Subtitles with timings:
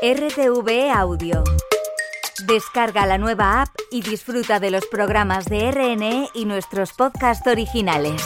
[0.00, 1.42] RTV Audio.
[2.46, 8.22] Descarga la nueva app y disfruta de los programas de RNE y nuestros podcasts originales.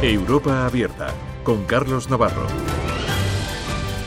[0.00, 1.12] Europa Abierta
[1.42, 2.73] con Carlos Navarro.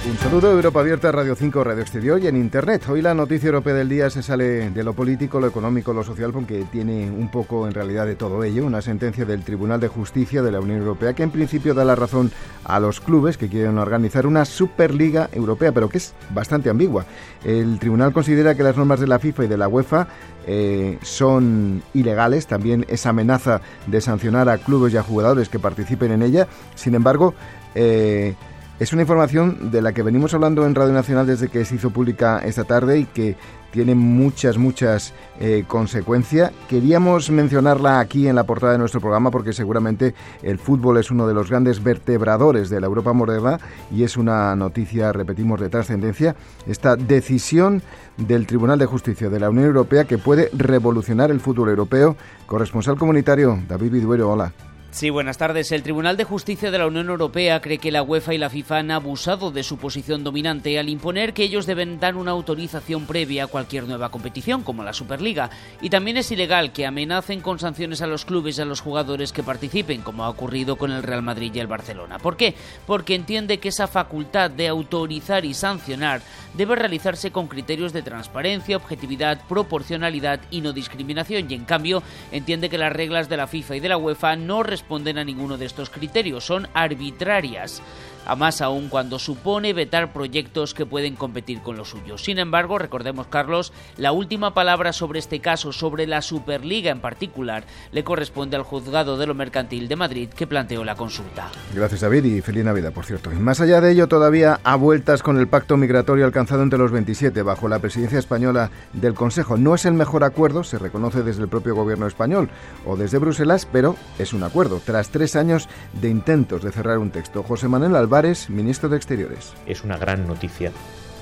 [0.10, 2.88] Un saludo Europa Abierta, Radio 5, Radio Exterior y en Internet.
[2.88, 6.32] Hoy la noticia europea del día se sale de lo político, lo económico, lo social,
[6.32, 8.66] porque tiene un poco en realidad de todo ello.
[8.66, 11.96] Una sentencia del Tribunal de Justicia de la Unión Europea que en principio da la
[11.96, 12.32] razón
[12.64, 17.06] a los clubes que quieren organizar una Superliga Europea, pero que es bastante ambigua.
[17.44, 20.08] El tribunal considera que las normas de la FIFA y de la UEFA
[20.48, 26.14] eh, son ilegales, también esa amenaza de sancionar a clubes y a jugadores que participen
[26.14, 26.48] en ella.
[26.76, 27.34] Sin embargo,
[27.76, 28.36] eh,
[28.80, 31.90] es una información de la que venimos hablando en Radio Nacional desde que se hizo
[31.90, 33.36] pública esta tarde y que
[33.72, 36.52] tiene muchas, muchas eh, consecuencias.
[36.70, 41.28] Queríamos mencionarla aquí en la portada de nuestro programa porque seguramente el fútbol es uno
[41.28, 43.60] de los grandes vertebradores de la Europa moderna
[43.92, 46.36] y es una noticia, repetimos, de trascendencia.
[46.68, 47.82] Esta decisión
[48.18, 52.16] del Tribunal de Justicia de la Unión Europea que puede revolucionar el fútbol europeo.
[52.46, 54.54] Corresponsal comunitario, David Viduero, hola.
[54.90, 55.72] Sí, buenas tardes.
[55.74, 58.78] El Tribunal de Justicia de la Unión Europea cree que la UEFA y la FIFA
[58.78, 63.44] han abusado de su posición dominante al imponer que ellos deben dar una autorización previa
[63.44, 65.52] a cualquier nueva competición, como la Superliga.
[65.82, 69.34] Y también es ilegal que amenacen con sanciones a los clubes y a los jugadores
[69.34, 72.18] que participen, como ha ocurrido con el Real Madrid y el Barcelona.
[72.18, 72.56] ¿Por qué?
[72.88, 76.22] Porque entiende que esa facultad de autorizar y sancionar
[76.56, 81.52] debe realizarse con criterios de transparencia, objetividad, proporcionalidad y no discriminación.
[81.52, 82.02] Y en cambio,
[82.32, 85.58] entiende que las reglas de la FIFA y de la UEFA no responden a ninguno
[85.58, 87.82] de estos criterios, son arbitrarias
[88.28, 92.24] a más aún cuando supone vetar proyectos que pueden competir con los suyos.
[92.24, 97.64] Sin embargo, recordemos, Carlos, la última palabra sobre este caso, sobre la Superliga en particular,
[97.92, 101.50] le corresponde al juzgado de lo mercantil de Madrid que planteó la consulta.
[101.74, 103.32] Gracias, David, y feliz Navidad, por cierto.
[103.32, 106.92] Y más allá de ello, todavía a vueltas con el pacto migratorio alcanzado entre los
[106.92, 109.56] 27 bajo la presidencia española del Consejo.
[109.58, 112.50] No es el mejor acuerdo, se reconoce desde el propio gobierno español
[112.86, 115.70] o desde Bruselas, pero es un acuerdo, tras tres años
[116.02, 117.44] de intentos de cerrar un texto.
[117.44, 118.17] José Manuel Alba
[118.50, 119.54] ministro de Exteriores.
[119.68, 120.72] Es una gran noticia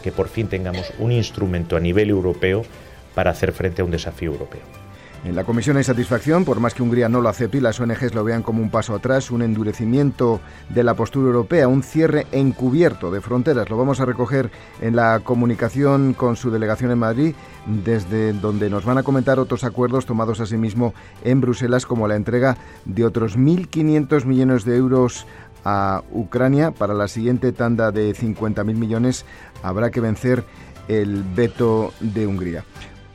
[0.02, 2.64] que por fin tengamos un instrumento a nivel europeo
[3.14, 4.62] para hacer frente a un desafío europeo.
[5.26, 8.14] En la comisión hay satisfacción, por más que Hungría no lo acepte y las ONGs
[8.14, 10.40] lo vean como un paso atrás, un endurecimiento
[10.70, 13.68] de la postura europea, un cierre encubierto de fronteras.
[13.72, 14.52] Lo vamos a recoger
[14.82, 17.34] en la comunicación con su delegación en Madrid,
[17.66, 22.58] desde donde nos van a comentar otros acuerdos tomados asimismo en Bruselas, como la entrega
[22.86, 25.26] de otros 1.500 millones de euros
[25.66, 26.72] a Ucrania.
[26.72, 29.26] Para la siguiente tanda de 50.000 millones
[29.62, 30.46] habrá que vencer
[30.88, 32.64] el veto de Hungría.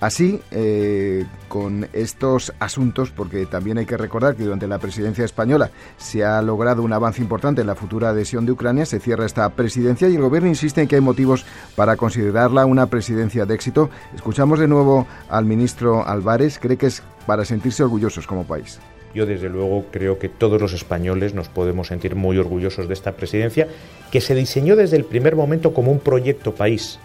[0.01, 5.71] Así, eh, con estos asuntos, porque también hay que recordar que durante la presidencia española
[5.99, 9.47] se ha logrado un avance importante en la futura adhesión de Ucrania, se cierra esta
[9.51, 11.45] presidencia y el gobierno insiste en que hay motivos
[11.77, 13.91] para considerarla una presidencia de éxito.
[14.15, 18.81] Escuchamos de nuevo al ministro Álvarez, cree que es para sentirse orgullosos como país.
[19.15, 23.13] Yo desde luego creo que todos los españoles nos podemos sentir muy orgullosos de esta
[23.13, 23.67] presidencia
[24.13, 26.99] que se diseñó desde el primer momento como un proyecto país.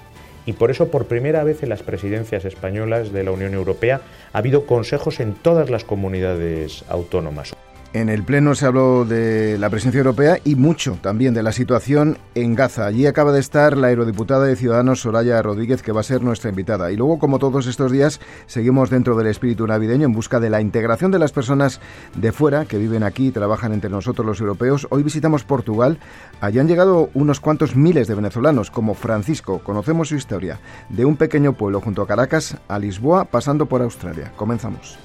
[0.45, 4.01] Y por eso por primera vez en las presidencias españolas de la Unión Europea
[4.31, 7.55] ha habido consejos en todas las comunidades autónomas.
[7.95, 12.17] En el Pleno se habló de la presencia europea y mucho también de la situación
[12.35, 12.85] en Gaza.
[12.85, 16.49] Allí acaba de estar la eurodiputada de Ciudadanos Soraya Rodríguez, que va a ser nuestra
[16.49, 16.91] invitada.
[16.91, 20.59] Y luego, como todos estos días, seguimos dentro del espíritu navideño en busca de la
[20.59, 21.79] integración de las personas
[22.15, 24.87] de fuera que viven aquí y trabajan entre nosotros los europeos.
[24.89, 25.97] Hoy visitamos Portugal.
[26.41, 29.59] Allí han llegado unos cuantos miles de venezolanos, como Francisco.
[29.63, 30.59] Conocemos su historia.
[30.89, 34.33] De un pequeño pueblo junto a Caracas a Lisboa, pasando por Australia.
[34.35, 34.99] Comenzamos.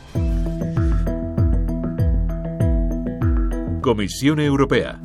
[3.80, 5.00] Comisión Europea.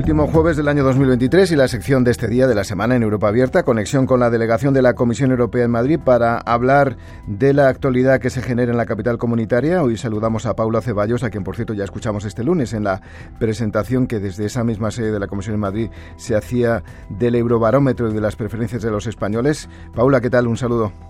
[0.00, 3.02] último jueves del año 2023 y la sección de este día de la semana en
[3.02, 6.96] Europa Abierta, conexión con la delegación de la Comisión Europea en Madrid para hablar
[7.26, 9.82] de la actualidad que se genera en la capital comunitaria.
[9.82, 13.02] Hoy saludamos a Paula Ceballos, a quien por cierto ya escuchamos este lunes en la
[13.38, 18.10] presentación que desde esa misma sede de la Comisión en Madrid se hacía del Eurobarómetro
[18.10, 19.68] y de las preferencias de los españoles.
[19.94, 20.46] Paula, ¿qué tal?
[20.46, 21.09] Un saludo.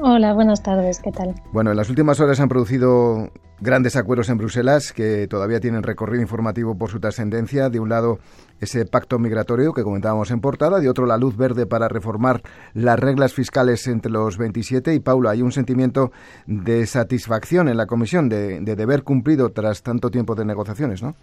[0.00, 1.34] Hola, buenas tardes, ¿qué tal?
[1.52, 3.30] Bueno, en las últimas horas han producido
[3.60, 7.70] grandes acuerdos en Bruselas que todavía tienen recorrido informativo por su trascendencia.
[7.70, 8.18] De un lado,
[8.60, 12.42] ese pacto migratorio que comentábamos en portada, de otro, la luz verde para reformar
[12.72, 14.94] las reglas fiscales entre los 27.
[14.94, 16.10] Y, Paula, hay un sentimiento
[16.46, 21.14] de satisfacción en la Comisión, de, de deber cumplido tras tanto tiempo de negociaciones, ¿no?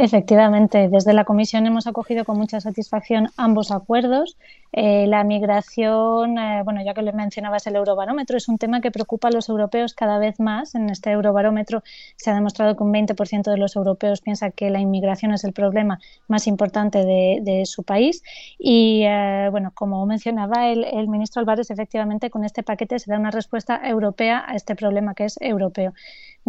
[0.00, 4.36] Efectivamente, desde la Comisión hemos acogido con mucha satisfacción ambos acuerdos.
[4.72, 8.92] Eh, la migración, eh, bueno, ya que le mencionabas el eurobarómetro, es un tema que
[8.92, 10.76] preocupa a los europeos cada vez más.
[10.76, 11.82] En este eurobarómetro
[12.14, 15.52] se ha demostrado que un 20% de los europeos piensa que la inmigración es el
[15.52, 15.98] problema
[16.28, 18.22] más importante de, su país.
[18.56, 23.18] Y, eh, bueno, como mencionaba el, el ministro Álvarez, efectivamente con este paquete se da
[23.18, 25.92] una respuesta europea a este problema que es europeo.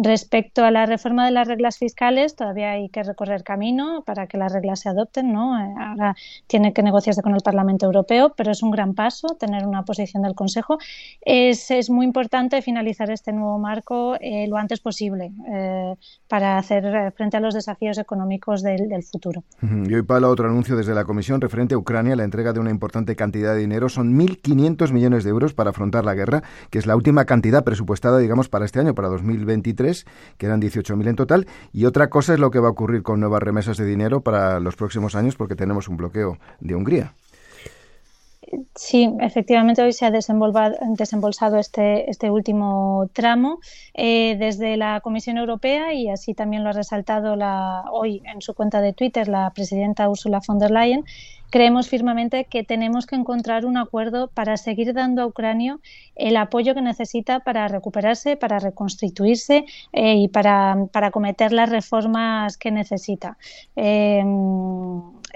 [0.02, 4.38] Respecto a la reforma de las reglas fiscales, todavía hay que recorrer camino para que
[4.38, 5.30] las reglas se adopten.
[5.30, 5.60] ¿no?
[5.60, 6.16] Eh, ahora
[6.46, 10.22] tiene que negociarse con el Parlamento Europeo, pero es un gran paso tener una posición
[10.22, 10.78] del Consejo.
[11.20, 15.94] Es, es muy importante finalizar este nuevo marco eh, lo antes posible eh,
[16.28, 19.44] para hacer frente a los desafíos económicos del, del futuro.
[19.60, 22.70] Y hoy, para otro anuncio desde la Comisión referente a Ucrania, la entrega de una
[22.70, 23.90] importante cantidad de dinero.
[23.90, 28.18] Son 1.500 millones de euros para afrontar la guerra, que es la última cantidad presupuestada,
[28.18, 29.89] digamos, para este año, para 2023
[30.38, 31.46] que eran 18.000 en total.
[31.72, 34.60] Y otra cosa es lo que va a ocurrir con nuevas remesas de dinero para
[34.60, 37.14] los próximos años, porque tenemos un bloqueo de Hungría.
[38.74, 43.60] Sí, efectivamente hoy se ha desembolsado este, este último tramo
[43.94, 48.54] eh, desde la Comisión Europea y así también lo ha resaltado la, hoy en su
[48.54, 51.04] cuenta de Twitter la presidenta Ursula von der Leyen
[51.50, 55.78] creemos firmemente que tenemos que encontrar un acuerdo para seguir dando a Ucrania
[56.16, 62.56] el apoyo que necesita para recuperarse, para reconstituirse eh, y para, para, cometer las reformas
[62.56, 63.36] que necesita.
[63.76, 64.22] Eh,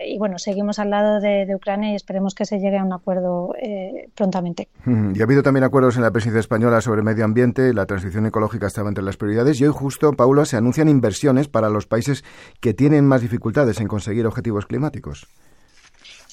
[0.05, 3.55] y bueno, seguimos al lado de, Ucrania y esperemos que se llegue a un acuerdo
[3.61, 4.69] eh, prontamente.
[4.87, 8.67] Y ha habido también acuerdos en la presidencia española sobre medio ambiente, la transición ecológica
[8.67, 12.25] estaba entre las prioridades y hoy justo, Paula, se anuncian inversiones para los países
[12.61, 15.27] que tienen más dificultades en conseguir objetivos climáticos.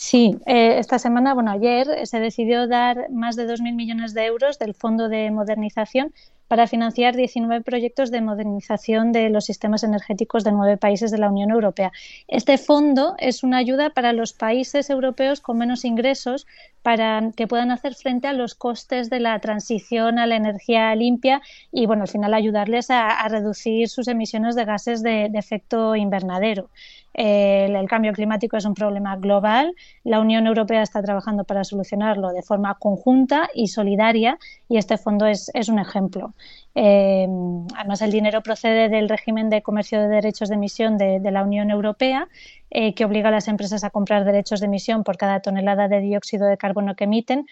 [0.03, 4.57] Sí, eh, esta semana, bueno, ayer se decidió dar más de 2.000 millones de euros
[4.57, 6.11] del Fondo de Modernización
[6.47, 11.29] para financiar 19 proyectos de modernización de los sistemas energéticos de nueve países de la
[11.29, 11.91] Unión Europea.
[12.27, 16.47] Este fondo es una ayuda para los países europeos con menos ingresos
[16.81, 21.41] para que puedan hacer frente a los costes de la transición a la energía limpia
[21.71, 26.69] y, bueno, al final ayudarles a, reducir sus emisiones de gases de efecto invernadero
[27.13, 29.75] el, cambio climático es un problema global.
[30.03, 34.37] La Unión Europea está trabajando para solucionarlo de forma conjunta y solidaria
[34.69, 36.33] y este fondo es, un ejemplo.
[36.73, 37.27] Eh,
[37.75, 41.69] además, el dinero procede del régimen de comercio de derechos de emisión de, la Unión
[41.69, 42.29] Europea,
[42.69, 45.99] eh, que obliga a las empresas a comprar derechos de emisión por cada tonelada de
[45.99, 47.45] dióxido de carbono que emiten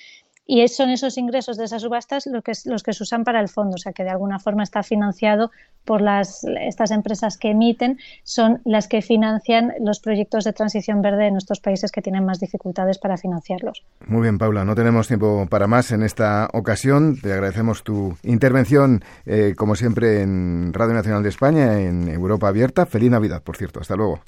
[0.52, 3.50] y son esos ingresos de esas subastas los que, los que se usan para el
[3.50, 5.52] fondo, o sea que de alguna forma está financiado
[5.86, 11.28] por las, estas empresas que emiten, son las que financian los proyectos de transición verde
[11.28, 13.84] en estos países que tienen más dificultades para financiarlos.
[14.08, 17.18] Muy bien, Paula, no tenemos tiempo para más en esta ocasión.
[17.22, 22.88] Te agradecemos tu intervención, eh, como siempre, en Radio Nacional de España, en Europa Abierta.
[22.88, 23.82] Feliz Navidad, por cierto.
[23.82, 24.22] Hasta luego.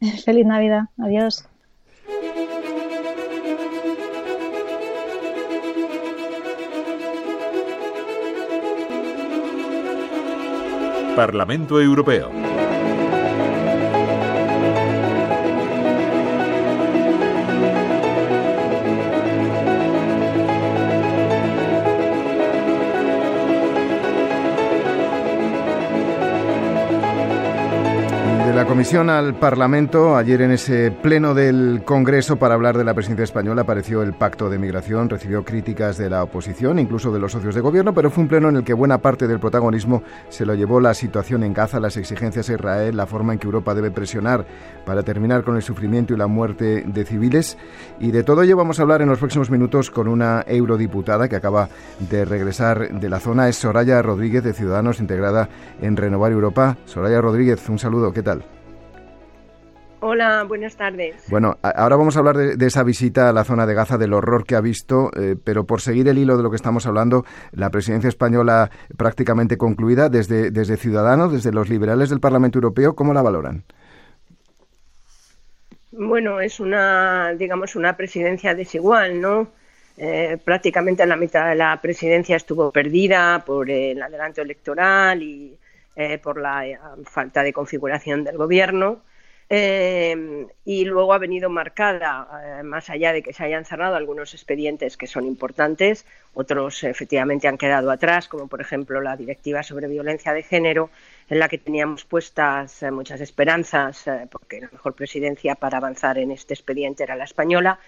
[0.24, 0.86] Feliz Navidad.
[0.98, 1.48] Adiós.
[11.16, 12.55] Parlamento Europeo.
[28.76, 33.24] La Comisión al Parlamento, ayer en ese pleno del Congreso para hablar de la presidencia
[33.24, 37.54] española apareció el pacto de migración, recibió críticas de la oposición, incluso de los socios
[37.54, 40.54] de gobierno, pero fue un pleno en el que buena parte del protagonismo se lo
[40.54, 43.90] llevó la situación en Gaza, las exigencias a Israel, la forma en que Europa debe
[43.90, 44.46] presionar
[44.84, 47.56] para terminar con el sufrimiento y la muerte de civiles.
[47.98, 51.36] Y de todo ello vamos a hablar en los próximos minutos con una eurodiputada que
[51.36, 55.48] acaba de regresar de la zona, es Soraya Rodríguez de Ciudadanos, integrada
[55.80, 56.76] en Renovar Europa.
[56.84, 58.44] Soraya Rodríguez, un saludo, ¿qué tal?
[60.00, 61.24] Hola, buenas tardes.
[61.30, 64.44] Bueno, ahora vamos a hablar de, esa visita a la zona de Gaza, del horror
[64.44, 67.70] que ha visto, eh, pero por seguir el hilo de lo que estamos hablando, la
[67.70, 73.22] presidencia española prácticamente concluida, desde, desde Ciudadanos, desde los liberales del Parlamento Europeo, ¿cómo la
[73.22, 73.64] valoran?
[75.92, 79.48] Bueno, es una, digamos, una presidencia desigual, ¿no?
[79.96, 85.56] Eh, prácticamente la mitad de la presidencia estuvo perdida por el adelanto electoral y
[85.96, 86.64] eh, por la
[87.04, 89.00] falta de configuración del gobierno.
[89.48, 94.34] Eh, y luego ha venido marcada, eh, más allá de que se hayan cerrado algunos
[94.34, 99.86] expedientes que son importantes, otros efectivamente han quedado atrás, como por ejemplo la directiva sobre
[99.86, 100.90] violencia de género,
[101.28, 106.32] en la que teníamos puestas eh, muchas esperanzas, porque la mejor presidencia para avanzar en
[106.32, 107.78] este expediente era la española.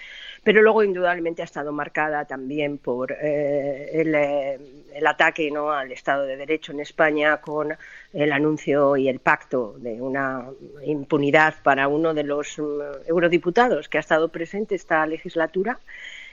[0.49, 4.59] Pero luego indudablemente ha estado marcada también por eh, eh,
[4.95, 5.71] el, ataque ¿no?
[5.73, 7.77] al Estado de Derecho en España con
[8.15, 10.47] el anuncio y el pacto de una
[10.87, 15.81] impunidad para uno de los mm, eurodiputados que ha estado presente esta legislatura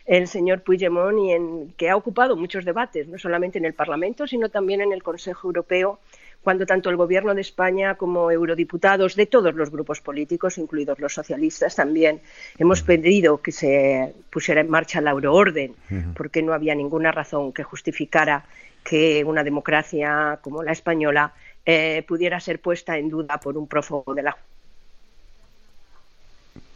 [0.05, 4.27] el señor Puigdemont y en, que ha ocupado muchos debates, no solamente en el Parlamento,
[4.27, 5.99] sino también en el Consejo Europeo
[6.45, 11.11] cuando tanto el Gobierno de España como eurodiputados de todos los grupos políticos, incluidos los
[11.11, 12.21] socialistas, también
[12.59, 15.73] hemos pedido que se pusiera en marcha la euroorden,
[16.15, 18.45] porque no había ninguna razón que justificara
[18.83, 21.33] que una democracia como la española
[21.65, 24.37] eh, pudiera ser puesta en duda por un prófugo de la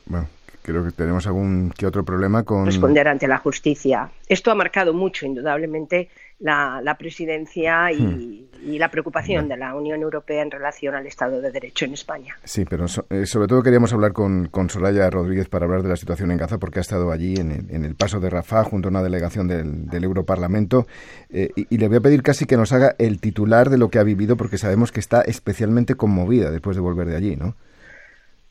[0.07, 0.27] bueno,
[0.63, 4.09] creo que tenemos algún que otro problema con responder ante la justicia.
[4.27, 6.09] Esto ha marcado mucho, indudablemente,
[6.39, 8.47] la, presidencia hmm.
[8.63, 12.35] y, la preocupación de la Unión Europea en relación al Estado de Derecho en España.
[12.43, 15.95] Sí, pero eh, sobre todo queríamos hablar con, con, Soraya Rodríguez para hablar de la
[15.95, 19.03] situación en Gaza, porque ha estado allí en el, paso de Rafah junto a una
[19.03, 20.87] delegación del, Europarlamento.
[21.29, 23.99] Eh, y, le voy a pedir casi que nos haga el titular de lo que
[23.99, 27.55] ha vivido, porque sabemos que está especialmente conmovida después de volver de allí, ¿no?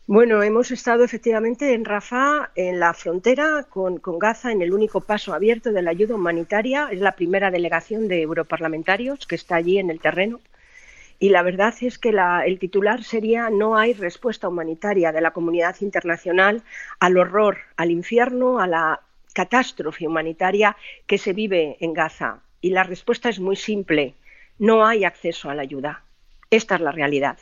[0.08, 5.34] Bueno, hemos estado efectivamente en Rafah, en la frontera con, Gaza, en el único paso
[5.34, 6.88] abierto de la ayuda humanitaria.
[6.90, 10.40] Es la primera delegación de europarlamentarios que está allí en el terreno.
[11.18, 12.14] Y la verdad es que
[12.46, 16.62] el titular sería no hay respuesta humanitaria de la comunidad internacional
[17.00, 19.02] al horror, al infierno, a la
[19.34, 20.74] catástrofe humanitaria
[21.06, 22.40] que se vive en Gaza.
[22.62, 24.14] Y la respuesta es muy simple.
[24.58, 26.02] No hay acceso a la ayuda.
[26.50, 27.36] Esta es la realidad.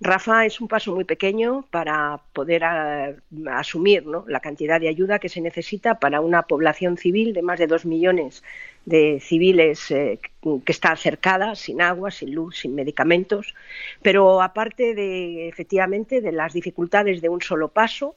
[0.00, 3.12] Rafa es un paso muy pequeño para poder ah,
[3.52, 7.66] asumir la cantidad de ayuda que se necesita para una población civil de más de
[7.66, 8.42] dos millones
[8.84, 10.18] de civiles eh,
[10.64, 13.54] que está cercada, sin agua, sin luz, sin medicamentos.
[14.02, 18.16] Pero aparte de, efectivamente, de las dificultades de un solo paso,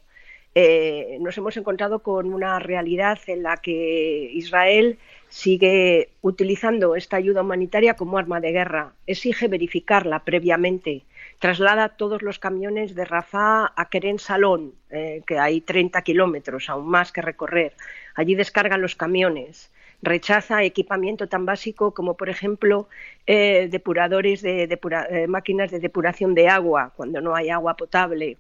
[0.54, 4.98] eh, nos hemos encontrado con una realidad en la que Israel
[5.30, 8.94] sigue utilizando esta ayuda humanitaria como arma de guerra.
[9.08, 11.04] Exige verificarla previamente
[11.42, 16.88] traslada todos los camiones de Rafah a Keren Salón, eh, que hay 30 kilómetros, aún
[16.88, 17.74] más que recorrer.
[18.14, 19.72] Allí descarga los camiones.
[20.04, 22.88] Rechaza equipamiento tan básico como, por ejemplo,
[23.26, 28.38] eh, depuradores de eh, máquinas de depuración de agua cuando no hay agua potable,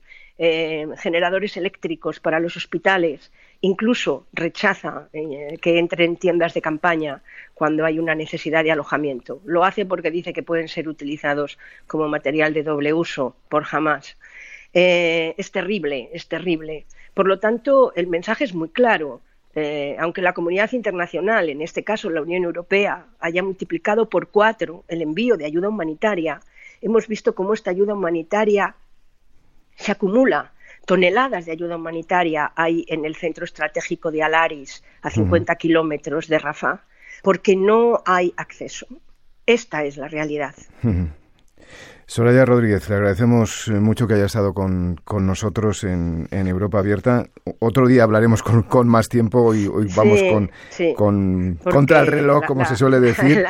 [0.98, 3.32] generadores eléctricos para los hospitales
[3.64, 7.22] Incluso rechaza eh, que entre en tiendas de campaña
[7.54, 9.40] cuando hay una necesidad de alojamiento.
[9.46, 14.18] Lo hace porque dice que pueden ser utilizados como material de doble uso por jamás.
[14.74, 16.86] Eh, es terrible, es terrible.
[17.14, 19.22] Por lo tanto, el mensaje es muy claro.
[19.54, 24.86] Eh, aunque la comunidad internacional, en este caso la Unión Europea, haya multiplicado por cuatro
[24.88, 26.40] el envío de ayuda humanitaria,
[26.82, 28.76] hemos visto cómo esta ayuda humanitaria
[29.76, 30.54] se acumula
[30.86, 36.40] toneladas de ayuda humanitaria hay en el centro estratégico de Alaris, a 50 kilómetros de
[36.40, 36.84] Rafah,
[37.24, 38.88] porque no hay acceso.
[39.46, 40.56] Esta es la realidad.
[42.12, 46.80] Soraya Rodríguez, le agradecemos eh, mucho que haya estado con, con nosotros en, en, Europa
[46.80, 47.24] Abierta.
[47.60, 50.52] Otro día hablaremos con, con más tiempo y hoy vamos con,
[50.98, 53.46] con contra el reloj, como se suele decir.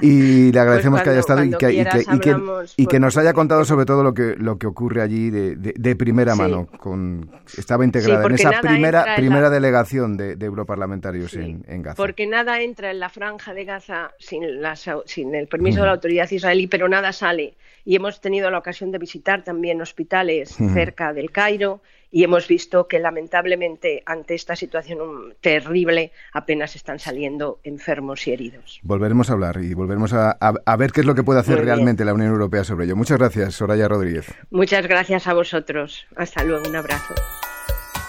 [0.00, 2.36] y le agradecemos pues que haya estado y que, y que, y que,
[2.76, 5.96] y que, nos haya contado sobre todo lo que, lo que ocurre allí de, de,
[5.96, 6.68] primera mano.
[6.78, 7.28] Con,
[7.58, 11.96] estaba integrada en esa primera, primera delegación de, europarlamentarios en, en, Gaza.
[11.96, 15.92] Porque nada entra en la franja de Gaza sin, la, sin el permiso de la
[15.94, 17.56] autoridad israelí, pero nada sale
[17.88, 21.80] y hemos tenido la ocasión de visitar también hospitales cerca del Cairo
[22.10, 28.78] y hemos visto que lamentablemente ante esta situación terrible apenas están saliendo enfermos y heridos.
[28.82, 30.36] Volveremos a hablar y volveremos a,
[30.76, 32.94] ver qué es lo que puede hacer realmente la Unión Europea sobre ello.
[32.94, 34.26] Muchas gracias, Soraya Rodríguez.
[34.50, 36.06] Muchas gracias a vosotros.
[36.14, 37.14] Hasta luego, un abrazo.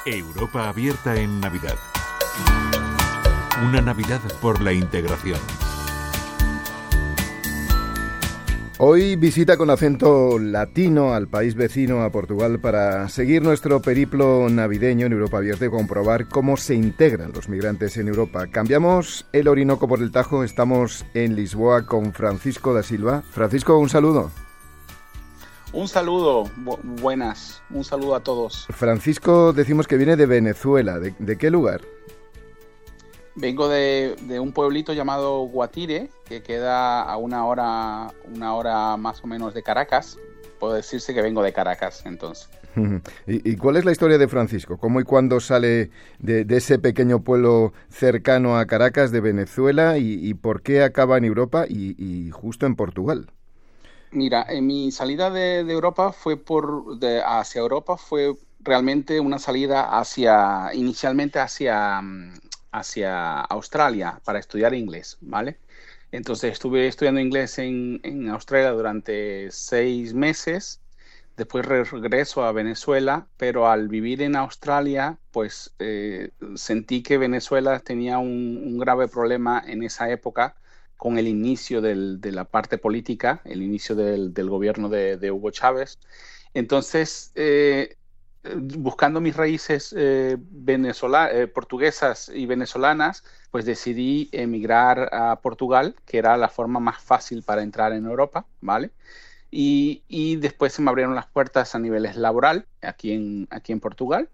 [0.05, 1.75] Europa abierta en Navidad.
[3.63, 5.39] Una Navidad por la integración.
[8.81, 15.05] Hoy visita con acento latino al país vecino, a Portugal, para seguir nuestro periplo navideño
[15.05, 18.47] en Europa Abierta y comprobar cómo se integran los migrantes en Europa.
[18.47, 23.21] Cambiamos el Orinoco por el Tajo, estamos en Lisboa con Francisco da Silva.
[23.31, 24.31] Francisco, un saludo.
[25.73, 26.49] Un saludo,
[27.01, 28.65] buenas, un saludo a todos.
[28.69, 31.81] Francisco, decimos que viene de Venezuela, ¿de, qué lugar?
[33.39, 39.27] Vengo de, un pueblito llamado Guatire, que queda a una hora, una hora más o
[39.27, 40.17] menos de Caracas.
[40.59, 42.49] Puedo decirse que vengo de Caracas, entonces.
[43.27, 44.77] ¿Y, cuál es la historia de Francisco?
[44.77, 50.61] ¿Cómo y cuándo sale de, ese pequeño pueblo cercano a Caracas, de Venezuela, y, por
[50.61, 53.31] qué acaba en Europa y, justo en Portugal?
[54.11, 59.97] Mira, en mi salida de, Europa fue por de, hacia Europa fue realmente una salida
[59.97, 62.01] hacia inicialmente hacia
[62.71, 65.59] hacia Australia para estudiar inglés, ¿vale?
[66.11, 70.81] Entonces estuve estudiando inglés en, en Australia durante seis meses
[71.39, 78.17] Después regreso a Venezuela, pero al vivir en Australia, pues eh, sentí que Venezuela tenía
[78.17, 80.57] un, grave problema en esa época
[80.97, 85.97] con el inicio de la parte política, el inicio del, gobierno de, Hugo Chávez.
[86.53, 87.95] Entonces, eh,
[88.55, 90.37] buscando mis raíces eh,
[91.53, 97.63] portuguesas y venezolanas, pues decidí emigrar a Portugal, que era la forma más fácil para
[97.63, 98.91] entrar en Europa, ¿vale?
[99.51, 104.29] Y, después se me abrieron las puertas a niveles laboral aquí en, aquí en Portugal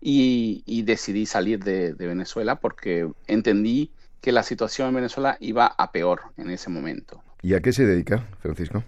[0.00, 6.22] y, decidí salir de, Venezuela porque entendí que la situación en Venezuela iba a peor
[6.36, 7.22] en ese momento.
[7.42, 8.82] ¿Y a qué se dedica, Francisco?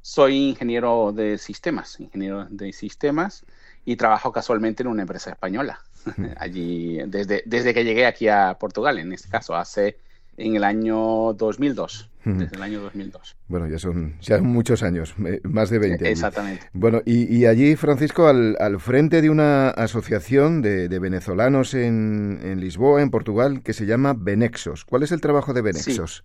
[0.00, 3.44] Soy ingeniero de sistemas, ingeniero de sistemas
[3.84, 5.80] y trabajo casualmente en una empresa española.
[6.36, 9.96] Allí, desde, desde que llegué aquí a Portugal, en este caso, hace
[10.36, 12.08] en el año 2002.
[12.24, 13.36] Desde el año 2002.
[13.48, 16.18] Bueno, ya son, ya muchos años, más de 20 años.
[16.18, 16.70] Exactamente.
[16.72, 23.10] Bueno, y, allí, Francisco, al, al, frente de una asociación de, venezolanos en, Lisboa, en
[23.10, 24.84] Portugal, que se llama Benexos.
[24.84, 26.22] ¿Cuál es el trabajo de Benexos?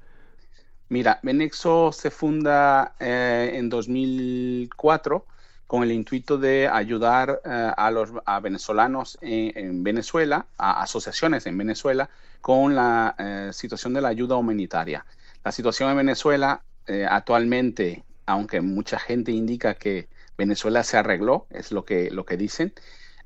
[0.89, 5.25] Mira, Benexos se funda eh, en 2004
[5.67, 8.09] con el intuito de ayudar eh, a los
[8.41, 12.09] venezolanos en, Venezuela, a asociaciones en Venezuela,
[12.39, 15.05] con la eh, situación de la ayuda humanitaria.
[15.43, 20.07] La situación en Venezuela eh, actualmente, aunque mucha gente indica que
[20.37, 22.73] Venezuela se arregló, es lo que, lo que dicen,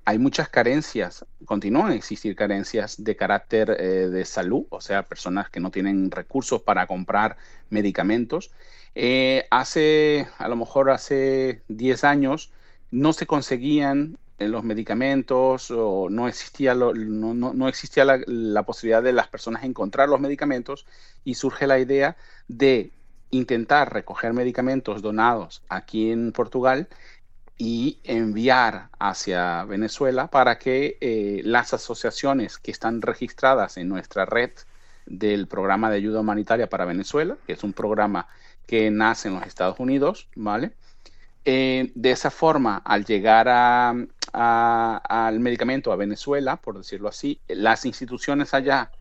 [0.04, 5.60] hay muchas carencias, continúan a existir carencias de carácter de salud, o sea, personas que
[5.60, 7.38] no tienen recursos para comprar
[7.70, 8.50] medicamentos
[8.96, 12.52] eh, hace, a lo mejor hace 10 años,
[12.92, 19.28] no se conseguían eh, los medicamentos o no existía, no, existía la, posibilidad de las
[19.28, 20.86] personas encontrar los medicamentos
[21.24, 22.18] y surge la idea
[22.48, 22.92] de
[23.30, 26.90] intentar recoger medicamentos donados aquí en Portugal
[27.58, 34.52] y enviar hacia Venezuela para que eh, las asociaciones que están registradas en nuestra red
[35.06, 38.28] del programa de ayuda humanitaria para Venezuela, que es un programa
[38.66, 40.74] que nace en los Estados Unidos, ¿vale?
[41.44, 48.54] Eh, de esa forma, al llegar al medicamento a Venezuela, por decirlo así, las instituciones
[48.54, 48.92] allá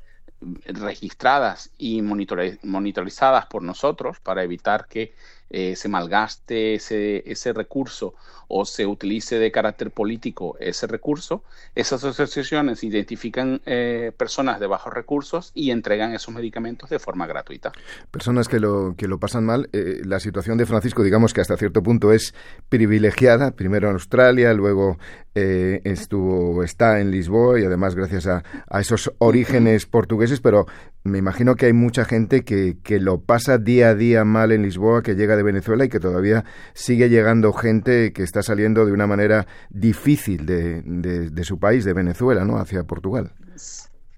[0.65, 5.15] registradas y monitorizadas por nosotros para evitar que
[5.51, 8.15] eh, se malgaste ese, ese recurso
[8.47, 14.93] o se utilice de carácter político ese recurso, esas asociaciones identifican eh, personas de bajos
[14.93, 17.73] recursos y entregan esos medicamentos de forma gratuita.
[18.11, 19.69] Personas que lo, que lo pasan mal.
[19.73, 22.35] Eh, la situación de Francisco, digamos que hasta cierto punto es
[22.69, 24.99] privilegiada, primero en Australia, luego
[25.33, 30.67] estuvo, está en Lisboa y además gracias a, a, esos orígenes portugueses, pero
[31.03, 34.63] me imagino que hay mucha gente que, que lo pasa día a día mal en
[34.63, 38.93] Lisboa, que llega de Venezuela y que todavía sigue llegando gente que está saliendo de
[38.93, 42.59] una manera difícil de, de, su país, de Venezuela, ¿no?
[42.59, 43.33] Hacia Portugal.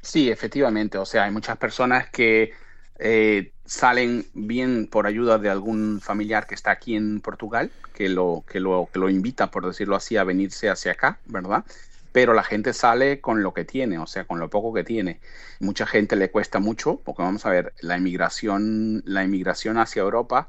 [0.00, 0.98] Sí, efectivamente.
[0.98, 2.52] O sea, hay muchas personas que
[2.98, 8.44] eh, salen bien por ayuda de algún familiar que está aquí en Portugal, que lo,
[8.48, 11.64] que lo, que lo invita, por decirlo así, a venirse hacia acá, ¿verdad?
[12.10, 15.20] Pero la gente sale con lo que tiene, o sea, con lo poco que tiene.
[15.60, 20.48] Mucha gente le cuesta mucho, porque vamos a ver, la inmigración, la inmigración hacia Europa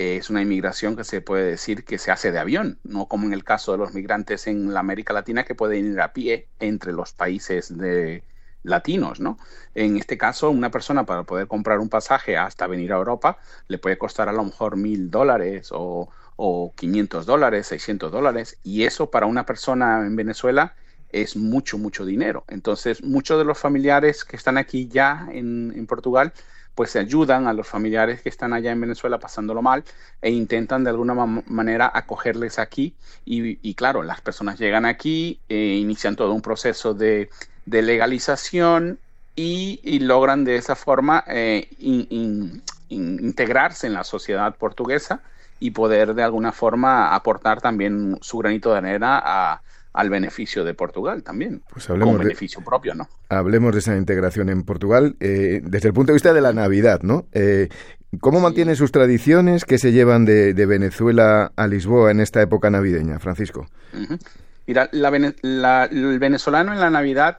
[0.00, 3.32] es una inmigración que se puede decir que se hace de avión, no como en
[3.34, 6.92] el caso de los migrantes en la América Latina que pueden ir a pie entre
[6.92, 8.24] los países de
[8.62, 9.38] latinos, ¿no?
[9.74, 13.78] En este caso, una persona para poder comprar un pasaje hasta venir a Europa le
[13.78, 19.10] puede costar a lo mejor mil dólares o, o 500 dólares, 600 dólares, y eso
[19.10, 20.74] para una persona en Venezuela
[21.10, 22.44] es mucho, mucho dinero.
[22.48, 26.32] Entonces, muchos de los familiares que están aquí ya en, en Portugal
[26.74, 29.84] pues se ayudan a los familiares que están allá en Venezuela pasándolo mal
[30.22, 32.94] e intentan de alguna manera acogerles aquí.
[33.24, 37.28] Y, claro, las personas llegan aquí, e inician todo un proceso de,
[37.66, 38.98] legalización
[39.36, 41.68] y, logran de esa forma eh,
[42.88, 45.22] integrarse en la sociedad portuguesa
[45.60, 50.74] y poder de alguna forma aportar también su granito de arena a, al beneficio de
[50.74, 53.08] Portugal también, pues hablemos con beneficio propio, ¿no?
[53.28, 57.00] Hablemos de esa integración en Portugal eh, desde el punto de vista de la Navidad,
[57.02, 57.26] ¿no?
[57.32, 57.68] Eh,
[58.20, 63.20] ¿Cómo mantienen sus tradiciones que se llevan de, Venezuela a Lisboa en esta época navideña,
[63.20, 63.68] Francisco?
[64.66, 67.38] Mira, el venezolano en la Navidad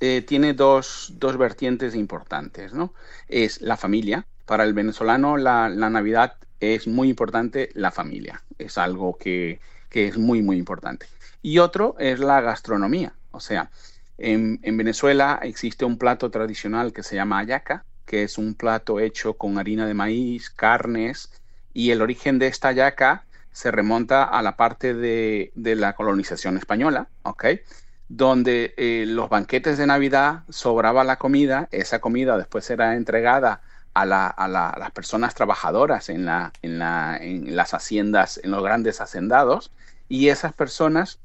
[0.00, 2.92] eh, tiene dos, dos vertientes importantes, ¿no?
[3.28, 4.26] Es la familia.
[4.44, 8.42] Para el venezolano la, la Navidad es muy importante la familia.
[8.58, 9.60] Es algo que,
[9.92, 11.06] que es muy, muy importante.
[11.42, 13.12] Y otro es la gastronomía.
[13.30, 13.70] O sea,
[14.16, 19.00] en, en, Venezuela existe un plato tradicional que se llama ayaca, que es un plato
[19.00, 21.30] hecho con harina de maíz, carnes,
[21.74, 26.56] y el origen de esta ayaca se remonta a la parte de, de la colonización
[26.56, 27.44] española, ¿ok?
[28.08, 33.60] Donde eh, los banquetes de Navidad sobraba la comida, esa comida después era entregada
[33.92, 38.52] a, la, a, la, a las personas trabajadoras en, la, en, en las haciendas, en
[38.52, 39.70] los grandes hacendados,
[40.12, 41.20] y esas personas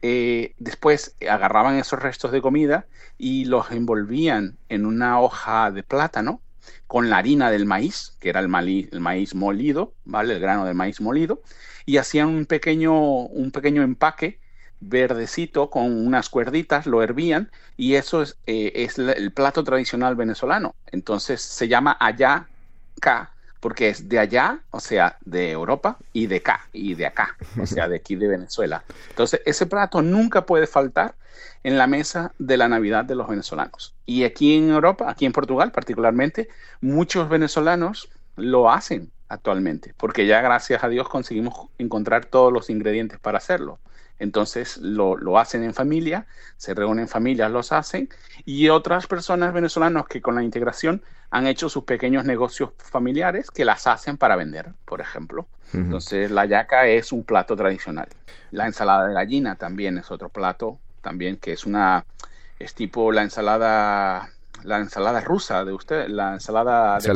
[0.00, 2.86] eh, después agarraban esos restos de comida
[3.18, 6.40] y los envolvían en una hoja de plátano
[6.86, 10.32] con la harina del maíz, que era el, maíz, el maíz molido, ¿vale?
[10.32, 11.42] El grano de maíz molido,
[11.84, 12.94] y hacían un pequeño,
[13.26, 14.40] un pequeño empaque
[14.80, 20.74] verdecito con unas cuerditas, lo hervían y eso es, eh, el plato tradicional venezolano.
[20.86, 22.48] Entonces se llama allá,
[22.96, 27.36] acá, porque es de allá, o sea, de Europa, y de acá, y de acá,
[27.60, 28.82] o sea, de aquí de Venezuela.
[29.10, 31.14] Entonces, ese plato nunca puede faltar
[31.62, 33.94] en la mesa de la Navidad de los venezolanos.
[34.06, 36.48] Y aquí en Europa, aquí en Portugal particularmente,
[36.80, 43.18] muchos venezolanos lo hacen actualmente, porque ya gracias a Dios conseguimos encontrar todos los ingredientes
[43.18, 43.78] para hacerlo.
[44.20, 48.08] Entonces lo, lo, hacen en familia, se reúnen familias, los hacen,
[48.44, 53.64] y otras personas venezolanas que con la integración han hecho sus pequeños negocios familiares que
[53.64, 55.46] las hacen para vender, por ejemplo.
[55.72, 55.80] Uh -huh.
[55.80, 58.08] Entonces la yaca es un plato tradicional.
[58.50, 62.04] La ensalada de gallina también es otro plato, también que es una,
[62.58, 64.30] es tipo la ensalada
[64.64, 67.08] la ensalada rusa de usted, la ensalada de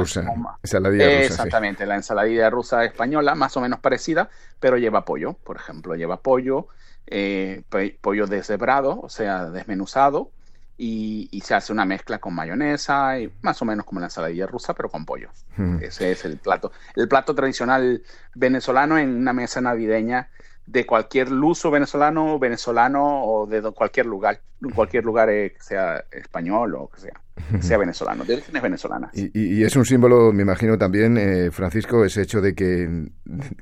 [0.00, 0.24] rusa.
[0.24, 1.32] como- Ensaladilla rusa, sí.
[1.32, 4.28] Exactamente, la ensaladilla rusa española, más o menos parecida,
[4.60, 6.68] pero lleva pollo, por ejemplo, lleva pollo,
[7.06, 7.62] eh,
[8.00, 10.30] pollo deshebrado, o sea, desmenuzado,
[10.78, 14.46] y, y se hace una mezcla con mayonesa, y más o menos como la ensaladilla
[14.46, 15.28] rusa, pero con pollo.
[15.56, 15.78] Mm.
[15.82, 18.02] Ese es el plato, el plato tradicional
[18.34, 20.28] venezolano en una mesa navideña
[20.66, 24.40] de cualquier luso venezolano, venezolano o de cualquier lugar,
[24.74, 27.20] cualquier lugar eh, que sea español o que sea,
[27.50, 29.10] que sea venezolano, de orígenes venezolanas.
[29.12, 33.08] Y, y- y es un símbolo, me imagino también, eh, Francisco, ese hecho de que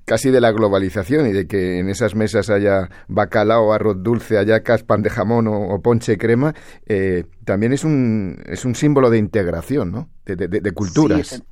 [0.05, 4.83] casi de la globalización y de que en esas mesas haya bacalao, arroz dulce, hallacas,
[4.83, 6.55] pan de jamón o, o ponche crema,
[6.87, 10.11] eh, también es un, es un símbolo de integración, ¿no?
[10.27, 11.27] De, de- de- de culturas.
[11.27, 11.45] Sí, efe-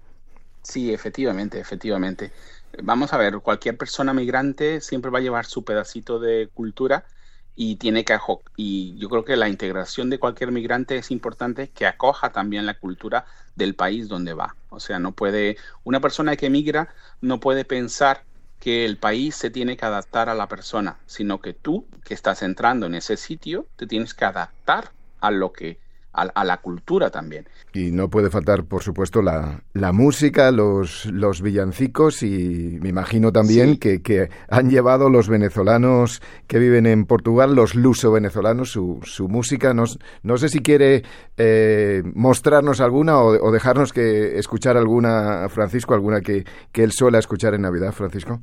[0.62, 2.30] sí, efectivamente, efectivamente.
[2.72, 7.06] Vamos a ver, cualquier persona migrante siempre va a llevar su pedacito de cultura
[7.54, 8.16] y tiene que
[8.56, 12.78] y yo creo que la integración de cualquier migrante es importante que acoja también la
[12.78, 13.26] cultura
[13.56, 14.56] del país donde va.
[14.68, 18.26] O sea, no puede una persona que migra no puede pensar
[18.58, 22.42] que el país se tiene que adaptar a la persona, sino que tú que estás
[22.42, 25.80] entrando en ese sitio te tienes que adaptar a lo que
[26.20, 27.46] a, a la cultura también.
[27.72, 33.32] Y no puede faltar, por supuesto, la, la música, los, los villancicos y me imagino
[33.32, 33.78] también Sí.
[33.78, 39.74] que, que han llevado los venezolanos que viven en Portugal, los luso-venezolanos, su, su música.
[39.74, 39.84] No,
[40.22, 41.02] no sé si quiere
[41.36, 47.18] eh, mostrarnos alguna o, o dejarnos que escuchar alguna, Francisco, alguna que, que él suele
[47.18, 48.40] escuchar en Navidad, Francisco.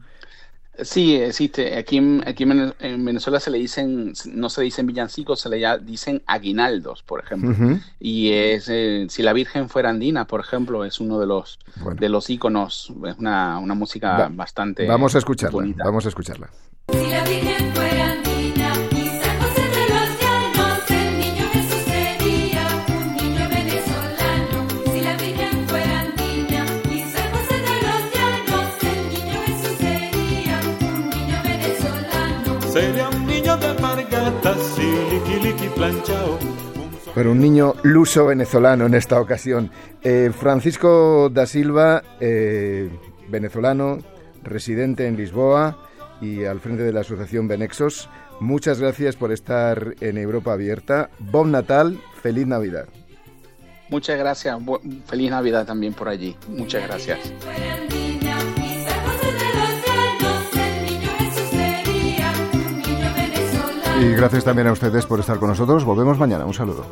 [0.84, 1.78] Sí, existe.
[1.78, 5.50] Aquí, en, aquí en Vene- en Venezuela se le dicen, no se dicen villancicos, se
[5.50, 7.56] le ya- dicen aguinaldos, por ejemplo.
[8.00, 12.00] Y es, eh, si la Virgen fuera andina, por ejemplo, es uno de los, Bueno.
[12.00, 15.84] de los íconos, es una, una música Va- bastante Vamos a escucharla, bonita.
[15.84, 16.50] vamos a escucharla.
[16.92, 17.75] Si la Virgen
[37.15, 39.71] Pero un niño luso venezolano en esta ocasión.
[40.04, 42.89] Eh, Francisco da Silva, eh,
[43.30, 43.99] venezolano,
[44.43, 45.78] residente en Lisboa
[46.21, 48.10] y al frente de la asociación Benexos.
[48.41, 51.10] Muchas gracias por estar en Europa Abierta.
[51.19, 52.86] Bon Natal, feliz Navidad.
[53.89, 54.58] Muchas gracias.
[54.60, 56.36] Bu- Feliz Navidad también por allí.
[56.49, 57.19] Muchas gracias.
[64.00, 65.84] Y gracias también a ustedes por estar con nosotros.
[65.86, 66.46] Volvemos mañana.
[66.46, 66.86] Un saludo.